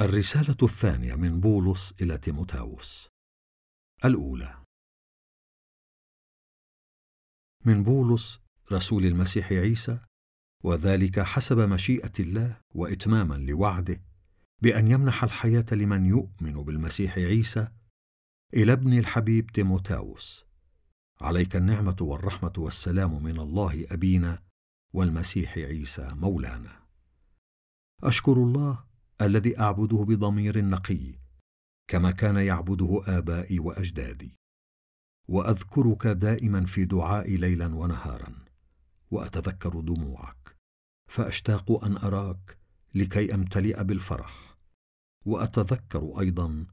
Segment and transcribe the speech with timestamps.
[0.00, 3.08] الرسالة الثانية من بولس إلى تيموتاوس.
[4.04, 4.62] الأولى.
[7.64, 8.40] من بولس
[8.72, 10.00] رسول المسيح عيسى
[10.64, 14.00] وذلك حسب مشيئة الله وإتماما لوعده
[14.62, 17.68] بأن يمنح الحياة لمن يؤمن بالمسيح عيسى
[18.54, 20.46] إلى ابن الحبيب تيموتاوس.
[21.20, 24.42] عليك النعمة والرحمة والسلام من الله أبينا
[24.92, 26.82] والمسيح عيسى مولانا.
[28.02, 28.87] أشكر الله
[29.22, 31.14] الذي أعبده بضمير نقي
[31.88, 34.34] كما كان يعبده آبائي وأجدادي.
[35.28, 38.34] وأذكرك دائما في دعائي ليلا ونهارا
[39.10, 40.56] وأتذكر دموعك
[41.10, 42.58] فأشتاق أن أراك
[42.94, 44.56] لكي أمتلئ بالفرح.
[45.26, 46.66] وأتذكر أيضا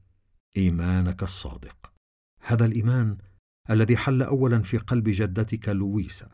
[0.56, 1.92] إيمانك الصادق.
[2.40, 3.18] هذا الإيمان
[3.70, 6.30] الذي حل اولا في قلب جدتك لويسا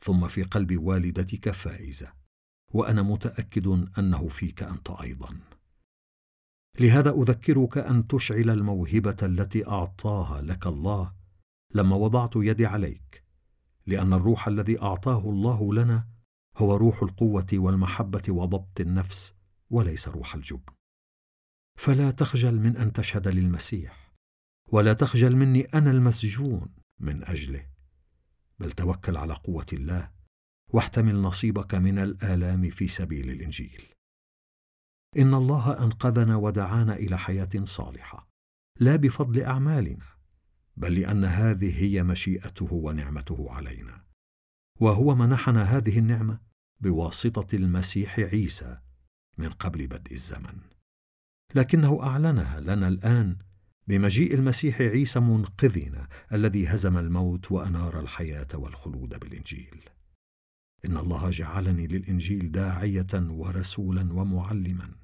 [0.00, 2.12] ثم في قلب والدتك فائزة.
[2.72, 3.66] وأنا متأكد
[3.98, 5.40] أنه فيك أنت أيضا.
[6.80, 11.12] لهذا أذكرك أن تشعل الموهبة التي أعطاها لك الله
[11.74, 13.24] لما وضعت يدي عليك
[13.86, 16.08] لأن الروح الذي أعطاه الله لنا
[16.56, 19.34] هو روح القوة والمحبة وضبط النفس
[19.70, 20.72] وليس روح الجبن.
[21.78, 24.12] فلا تخجل من أن تشهد للمسيح
[24.68, 27.66] ولا تخجل مني أنا المسجون من أجله
[28.58, 30.10] بل توكل على قوة الله
[30.68, 33.93] واحتمل نصيبك من الآلام في سبيل الإنجيل.
[35.18, 38.28] إن الله أنقذنا ودعانا إلى حياة صالحة.
[38.80, 40.06] لا بفضل أعمالنا
[40.76, 44.04] بل لأن هذه هي مشيئته ونعمته علينا.
[44.80, 46.40] وهو منحنا هذه النعمة
[46.80, 48.78] بواسطة المسيح عيسى
[49.38, 50.60] من قبل بدء الزمن.
[51.54, 53.36] لكنه أعلنها لنا الآن
[53.86, 59.80] بمجيء المسيح عيسى منقذنا الذي هزم الموت وأنار الحياة والخلود بالإنجيل.
[60.84, 65.03] إن الله جعلني للإنجيل داعية ورسولا ومعلما.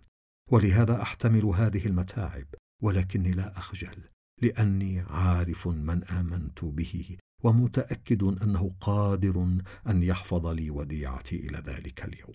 [0.50, 2.46] ولهذا أحتمل هذه المتاعب
[2.82, 4.04] ولكني لا أخجل
[4.42, 9.48] لأني عارف من آمنت به ومتأكد أنه قادر
[9.86, 12.34] أن يحفظ لي وديعتي إلى ذلك اليوم.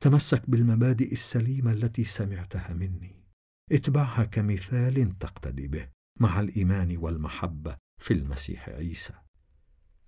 [0.00, 3.24] تمسك بالمبادئ السليمة التي سمعتها مني.
[3.72, 5.88] اتبعها كمثال تقتدي به
[6.20, 9.14] مع الإيمان والمحبة في المسيح عيسى.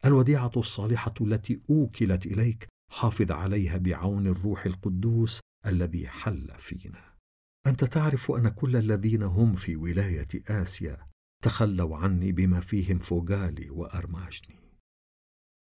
[0.04, 7.14] الوديعة الصالحة التي أوكلت إليك حافظ عليها بعون الروح القدوس الذي حل فينا.
[7.66, 11.06] أنت تعرف أن كل الذين هم في ولاية آسيا
[11.42, 14.60] تخلوا عني بما فيهم فوغالي وأرماجني.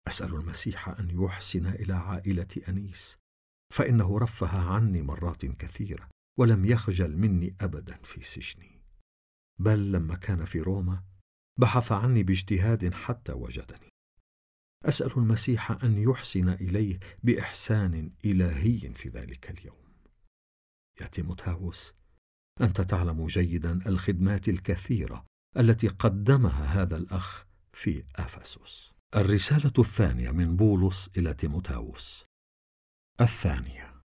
[0.07, 3.17] أسأل المسيح أن يحسن إلى عائلة أنيس
[3.73, 6.09] فإنه رفه عني مرات كثيرة
[6.39, 8.81] ولم يخجل مني ابدا في سجني.
[9.59, 11.03] بل لما كان في روما
[11.59, 13.90] بحث عني باجتهاد حتى وجدني.
[14.85, 19.81] أسأل المسيح أن يحسن إليه بإحسان إلهي في ذلك اليوم.
[21.01, 21.93] يا تيموثاوس
[22.61, 25.25] أنت تعلم جيدا الخدمات الكثيرة
[25.57, 28.91] التي قدمها هذا الأخ في أفسس.
[29.15, 32.25] الرسالة الثانية من بولس إلى تيموثاوس
[33.21, 34.01] الثانية.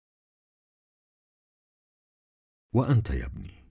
[2.75, 3.65] وأنت يا ابني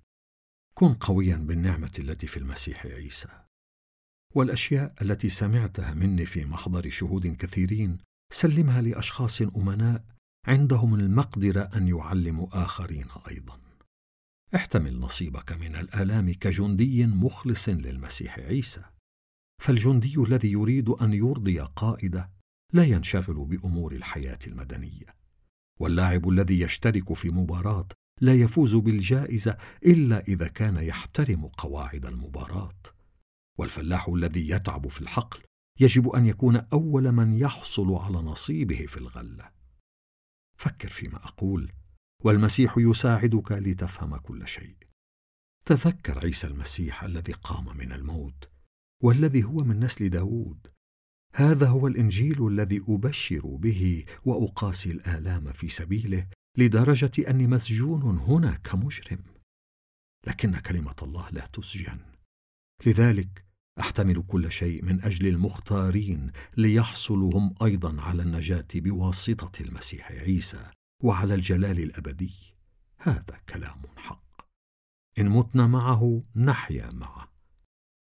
[0.73, 3.44] كن قويا بالنعمة التي في المسيح عيسى.
[4.35, 7.97] والأشياء التي سمعتها مني في محضر شهود كثيرين
[8.33, 10.05] سلمها لأشخاص أمناء
[10.47, 13.59] عندهم المقدرة أن يعلموا آخرين أيضا.
[14.55, 18.83] احتمل نصيبك من الآلام كجندي مخلص للمسيح عيسى.
[19.61, 22.31] فالجندي الذي يريد أن يرضي قائده
[22.73, 25.15] لا ينشغل بأمور الحياة المدنية.
[25.79, 27.87] واللاعب الذي يشترك في مباراة
[28.21, 32.94] لا يفوز بالجائزة إلا إذا كان يحترم قواعد المباراة.
[33.57, 35.43] والفلاح الذي يتعب في الحقل
[35.79, 39.51] يجب أن يكون أول من يحصل على نصيبه في الغلة.
[40.57, 41.71] فكر فيما أقول
[42.23, 44.77] والمسيح يساعدك لتفهم كل شيء.
[45.65, 48.49] تذكر عيسى المسيح الذي قام من الموت
[49.03, 50.67] والذي هو من نسل داود.
[51.33, 56.27] هذا هو الإنجيل الذي أبشر به وأقاسي الآلام في سبيله
[56.57, 59.23] لدرجة أني مسجون هنا كمجرم.
[60.27, 61.99] لكن كلمة الله لا تسجن.
[62.85, 63.44] لذلك
[63.79, 70.71] أحتمل كل شيء من أجل المختارين ليحصلوا هم أيضا على النجاة بواسطة المسيح عيسى
[71.03, 72.33] وعلى الجلال الأبدي.
[72.97, 74.45] هذا كلام حق.
[75.19, 77.31] إن متنا معه نحيا معه.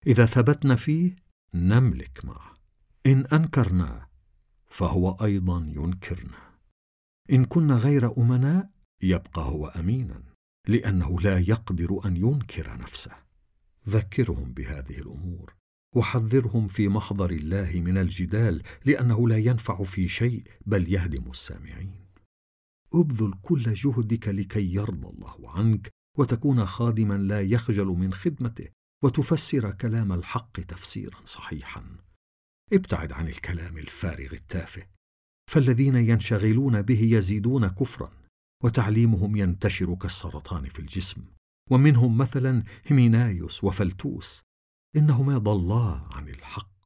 [0.08, 1.16] إذا ثبتنا فيه
[1.54, 2.54] نملك معه.
[3.06, 4.08] إن انكرناه
[4.68, 6.38] فهو أيضا ينكرنا.
[7.32, 8.70] إن كنا غير أمناء
[9.02, 10.24] يبقى هو امينا
[10.68, 13.27] لأنه لا يقدر أن ينكر نفسه.
[13.90, 15.54] ذكرهم بهذه الأمور
[15.96, 22.08] وحذرهم في محضر الله من الجدال لأنه لا ينفع في شيء بل يهدم السامعين.
[22.94, 28.68] ابذل كل جهدك لكي يرضى الله عنك وتكون خادما لا يخجل من خدمته
[29.04, 31.84] وتفسر كلام الحق تفسيرا صحيحا.
[32.74, 34.88] ابتعد عن الكلام الفارغ التافه
[35.52, 38.12] فالذين ينشغلون به يزيدون كفرا
[38.64, 41.22] وتعليمهم ينتشر كالسرطان في الجسم.
[41.70, 44.42] ومنهم مثلا هيمينايوس وفلتوس.
[44.96, 46.78] إنهما ضلا عن الحق.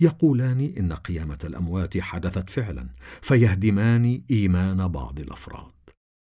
[0.00, 2.88] يقولان إن قيامة الأموات حدثت فعلا
[3.22, 5.72] فيهدمان إيمان بعض الأفراد.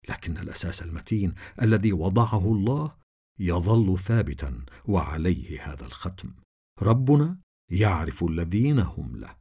[0.09, 2.95] لكن الأساس المتين الذي وضعه الله
[3.39, 6.33] يظل ثابتا وعليه هذا الختم.
[6.81, 7.39] ربنا
[7.71, 9.35] يعرف الذين هم له.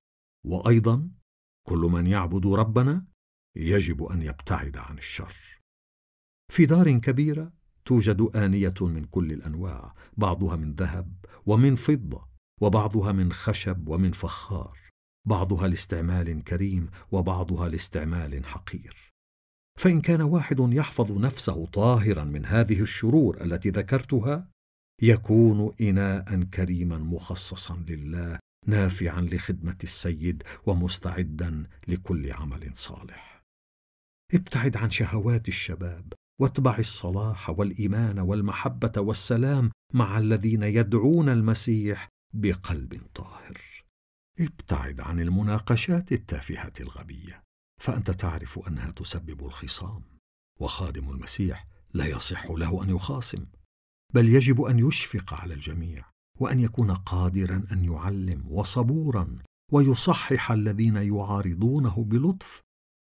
[0.47, 1.11] وأيضا
[1.67, 3.07] كل من يعبد ربنا
[3.57, 5.61] يجب أن يبتعد عن الشر.
[6.53, 7.53] في دار كبيرة
[7.91, 11.15] توجد آنية من كل الأنواع بعضها من ذهب
[11.47, 12.29] ومن فضة
[12.61, 14.79] وبعضها من خشب ومن فخار
[15.27, 19.13] بعضها لاستعمال كريم وبعضها لاستعمال حقير.
[19.79, 24.49] فإن كان واحد يحفظ نفسه طاهرا من هذه الشرور التي ذكرتها
[25.03, 33.43] يكون اناء كريما مخصصا لله نافعا لخدمة السيد ومستعدا لكل عمل صالح.
[34.35, 43.61] ابتعد عن شهوات الشباب واتبع الصلاح والإيمان والمحبة والسلام مع الذين يدعون المسيح بقلب طاهر.
[44.41, 47.43] ابتعد عن المناقشات التافهة الغبية
[47.81, 50.03] فأنت تعرف أنها تسبب الخصام
[50.61, 53.47] وخادم المسيح لا يصح له أن يخاصم
[54.15, 56.05] بل يجب أن يشفق على الجميع
[56.39, 59.39] وأن يكون قادرا أن يعلم وصبورا
[59.73, 62.61] ويصحح الذين يعارضونه بلطف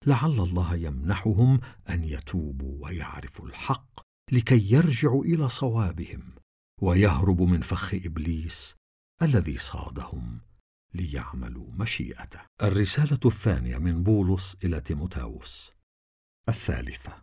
[0.09, 1.61] لعل الله يمنحهم
[1.91, 4.01] أن يتوبوا ويعرفوا الحق
[4.33, 6.35] لكي يرجعوا إلى صوابهم
[6.81, 8.75] ويهربوا من فخ إبليس
[9.23, 10.41] الذي صادهم
[10.95, 12.41] ليعملوا مشيئته.
[12.63, 15.73] الرسالة الثانية من بولس إلى تيموتاوس.
[16.49, 17.23] الثالثة.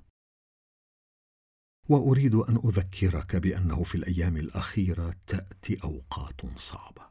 [1.90, 7.10] وأريد أن أذكرك بأنه في الأيام الأخيرة تأتي أوقات صعبة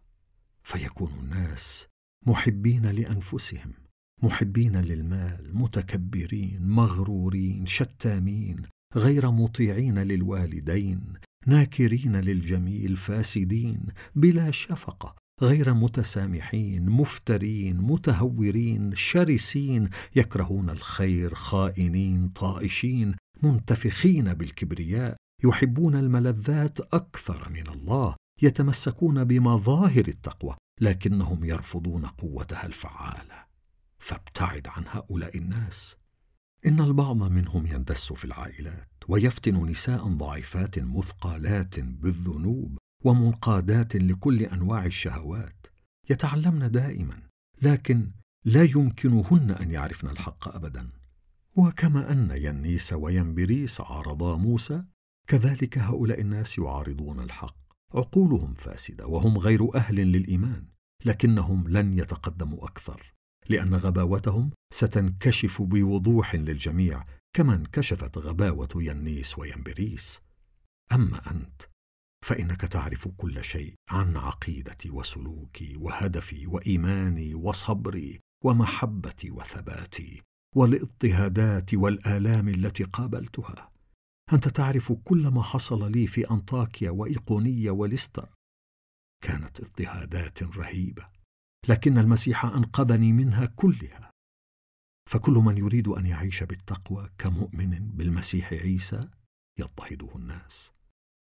[0.62, 1.86] فيكون الناس
[2.26, 3.83] محبين لأنفسهم.
[4.22, 8.62] محبين للمال متكبرين مغرورين شتامين
[8.96, 11.00] غير مطيعين للوالدين
[11.46, 13.80] ناكرين للجميل فاسدين
[14.14, 26.80] بلا شفقة غير متسامحين مفترين متهورين شرسين يكرهون الخير خائنين طائشين منتفخين بالكبرياء يحبون الملذات
[26.80, 33.43] أكثر من الله يتمسكون بمظاهر التقوى لكنهم يرفضون قوتها الفعالة.
[34.04, 35.96] فابتعد عن هؤلاء الناس.
[36.66, 45.66] إن البعض منهم يندس في العائلات ويفتن نساء ضعيفات مثقالات بالذنوب ومنقادات لكل أنواع الشهوات
[46.10, 47.22] يتعلمن دائما
[47.62, 48.10] لكن
[48.44, 50.90] لا يمكنهن أن يعرفن الحق ابدا.
[51.56, 54.84] وكما أن ينيس وينبريس عارضا موسى
[55.26, 57.56] كذلك هؤلاء الناس يعارضون الحق.
[57.94, 60.66] عقولهم فاسدة وهم غير أهل للإيمان
[61.04, 63.13] لكنهم لن يتقدموا أكثر.
[63.48, 67.04] لأن غباوتهم ستنكشف بوضوح للجميع
[67.36, 70.20] كما انكشفت غباوة ينيس وينبريس.
[70.92, 71.62] أما أنت
[72.24, 80.22] فإنك تعرف كل شيء عن عقيدتي وسلوكي وهدفي وإيماني وصبري ومحبتي وثباتي
[80.56, 83.70] والاضطهادات والآلام التي قابلتها.
[84.32, 88.28] أنت تعرف كل ما حصل لي في أنطاكيا وإيقونية وليستر.
[89.22, 91.13] كانت اضطهادات رهيبة.
[91.68, 94.10] لكن المسيح أنقذني منها كلها.
[95.10, 99.08] فكل من يريد أن يعيش بالتقوى كمؤمن بالمسيح عيسى
[99.58, 100.72] يضطهده الناس.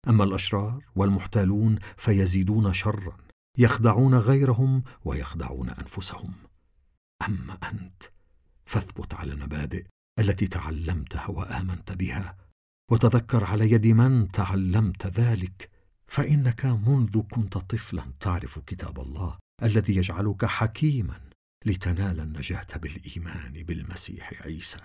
[0.07, 3.17] أما الأشرار والمحتالون فيزيدون شرا
[3.57, 6.33] يخدعون غيرهم ويخدعون أنفسهم.
[7.27, 8.03] أما أنت
[8.65, 9.85] فاثبت على المبادئ
[10.19, 12.37] التي تعلمتها وآمنت بها
[12.91, 15.69] وتذكر على يد من تعلمت ذلك
[16.07, 19.37] فإنك منذ كنت طفلا تعرف كتاب الله.
[19.63, 21.19] الذي يجعلك حكيما
[21.65, 24.79] لتنال النجاة بالإيمان بالمسيح عيسى.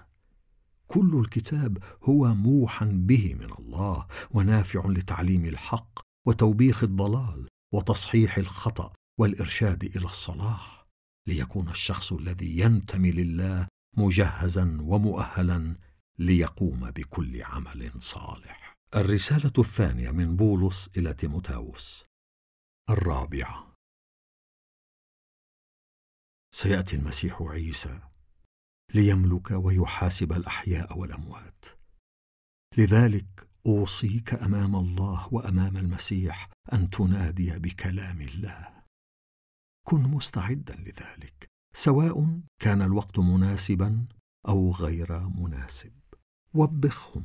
[0.86, 9.84] كل الكتاب هو موحى به من الله ونافع لتعليم الحق وتوبيخ الضلال وتصحيح الخطأ والإرشاد
[9.84, 10.86] إلى الصلاح.
[11.28, 15.76] ليكون الشخص الذي ينتمي لله مجهزا ومؤهلا
[16.18, 18.74] ليقوم بكل عمل صالح.
[18.94, 22.04] الرسالة الثانية من بولس إلى تيموتاوس.
[22.90, 23.69] الرابعة.
[26.54, 28.00] سيأتي المسيح عيسى
[28.94, 31.64] ليملك ويحاسب الأحياء والأموات.
[32.78, 38.68] لذلك أوصيك أمام الله وأمام المسيح أن تنادي بكلام الله.
[39.86, 44.06] كن مستعدا لذلك سواء كان الوقت مناسبا
[44.48, 45.92] أو غير مناسب.
[46.54, 47.24] وبخهم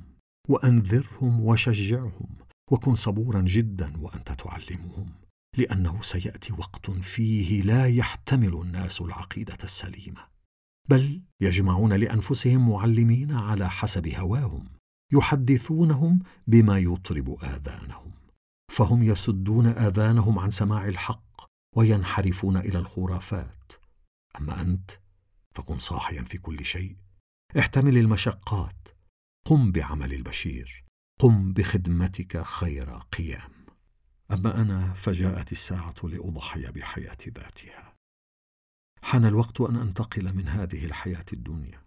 [0.50, 2.36] وأنذرهم وشجعهم
[2.72, 5.25] وكن صبورا جدا وأنت تعلمهم.
[5.58, 10.28] لأنه سيأتي وقت فيه لا يحتمل الناس العقيدة السليمة
[10.90, 14.66] بل يجمعون لأنفسهم معلمين على حسب هواهم
[15.14, 18.12] يحدثونهم بما يطرب آذانهم
[18.72, 23.74] فهم يسدون آذانهم عن سماع الحق وينحرفون إلى الخرافات.
[24.40, 24.92] أما أنت
[25.56, 26.96] فكن صاحيا في كل شيء
[27.60, 28.88] احتمل المشقات
[29.46, 30.86] قم بعمل البشير
[31.20, 33.55] قم بخدمتك خير قيام.
[34.32, 37.96] أما أنا فجاءت الساعة لأضحي بحياة ذاتها.
[39.02, 41.86] حان الوقت أن أنتقل من هذه الحياة الدنيا.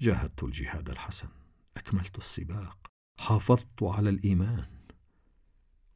[0.00, 1.28] جاهدت الجهاد الحسن
[1.76, 4.66] أكملت السباق حافظت على الإيمان.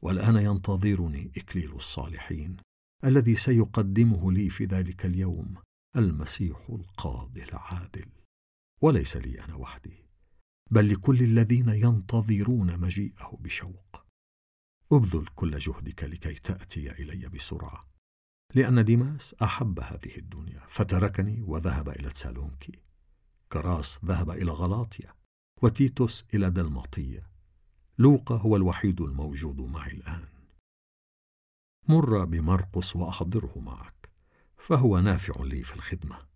[0.03, 2.57] والآن ينتظرني إكليل الصالحين
[3.05, 5.55] الذي سيقدمه لي في ذلك اليوم
[5.97, 8.09] المسيح القاضي العادل.
[8.83, 10.05] وليس لي أنا وحدي
[10.71, 14.00] بل لكل الذين ينتظرون مجيئه بشوق.
[14.93, 17.91] ابذل كل جهدك لكي تأتي إلي بسرعة
[18.55, 22.83] لأن ديماس أحب هذه الدنيا فتركني وذهب إلى تسالونكي.
[23.53, 25.15] كراس ذهب إلى غلاطيا
[25.63, 27.31] وتيتوس إلى دلماطية.
[27.99, 30.29] لوقا هو الوحيد الموجود معي الآن.
[31.89, 34.11] مر بمرقس وأحضره معك
[34.57, 36.27] فهو نافع لي في الخدمة.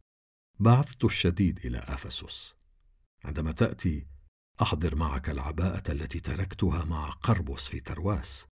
[0.61, 2.55] بعثت الشديد إلى أفسس.
[3.25, 4.07] عندما تأتي
[4.63, 8.47] أحضر معك العباءة التي تركتها مع قربس في ترواس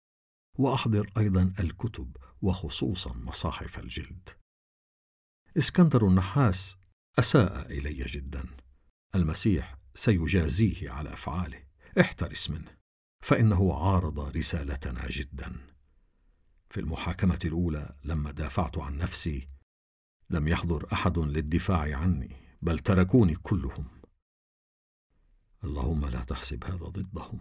[0.58, 4.30] وأحضر أيضا الكتب وخصوصا مصاحف الجلد.
[5.58, 6.78] إسكندر النحاس
[7.20, 8.46] أساء إلي جدا.
[9.16, 11.64] المسيح سيجازيه على أفعاله.
[12.00, 12.78] احترس منه
[13.24, 15.56] فإنه عارض رسالتنا جدا.
[16.70, 19.48] في المحاكمة الأولى لما دافعت عن نفسي
[20.30, 24.01] لم يحضر أحد للدفاع عني بل تركوني كلهم.
[25.64, 27.40] اللهم لا تحسب هذا ضدهم.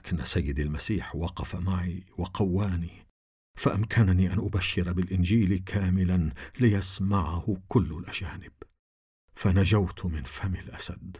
[0.00, 3.06] لكن سيدي المسيح وقف معي وقواني
[3.58, 8.52] فأمكنني أن أبشر بالإنجيل كاملا ليسمعه كل الأجانب.
[9.34, 11.16] فنجوت من فم الأسد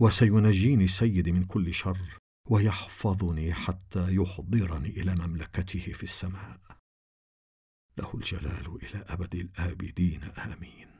[0.00, 2.18] وسينجيني سيدي من كل شر
[2.48, 6.60] ويحفظني حتى يحضرني إلى مملكته في السماء.
[7.98, 10.91] له الجلال إلى أبد الآبدين آمين.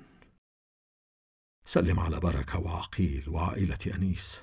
[1.65, 4.43] سلم على بركة وعقيل وعائلة أنيس.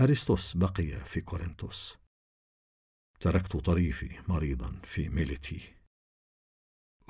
[0.00, 1.98] أرسطس بقي في كورنثوس.
[3.20, 5.74] تركت طريفي مريضا في ميليتي.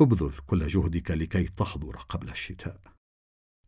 [0.01, 2.95] أبذل كل جهدك لكي تحضر قبل الشتاء.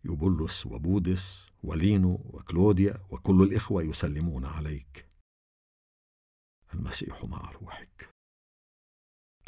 [0.05, 5.09] يوبولس وبودس ولينو وكلوديا وكل الإخوة يسلمون عليك.
[6.75, 8.11] المسيح مع روحك.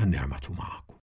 [0.00, 0.96] النعمة معكم.